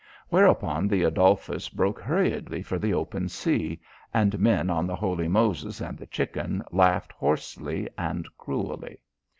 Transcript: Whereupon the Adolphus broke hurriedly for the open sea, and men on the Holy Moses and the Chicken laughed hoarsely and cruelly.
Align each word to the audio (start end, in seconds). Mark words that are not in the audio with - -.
Whereupon 0.29 0.87
the 0.87 1.03
Adolphus 1.03 1.69
broke 1.69 1.99
hurriedly 2.01 2.63
for 2.63 2.79
the 2.79 2.91
open 2.91 3.29
sea, 3.29 3.79
and 4.11 4.39
men 4.39 4.71
on 4.71 4.87
the 4.87 4.95
Holy 4.95 5.27
Moses 5.27 5.79
and 5.79 5.95
the 5.95 6.07
Chicken 6.07 6.63
laughed 6.71 7.11
hoarsely 7.13 7.87
and 7.99 8.27
cruelly. 8.35 8.97